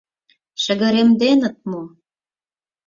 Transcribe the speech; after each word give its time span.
—Шыгыремденыт 0.63 1.53
мо? 1.69 1.81